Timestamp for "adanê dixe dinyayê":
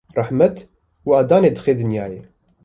1.21-2.21